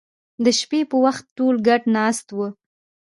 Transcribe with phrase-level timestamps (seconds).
[0.43, 2.47] د شپې په وخت ټول ګډ ناست وو